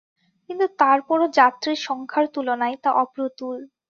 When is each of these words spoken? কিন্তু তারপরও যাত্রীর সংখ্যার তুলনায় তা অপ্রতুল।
কিন্তু 0.49 0.65
তারপরও 0.79 1.27
যাত্রীর 1.37 1.79
সংখ্যার 1.81 2.25
তুলনায় 2.35 2.77
তা 2.83 2.89
অপ্রতুল। 2.95 3.57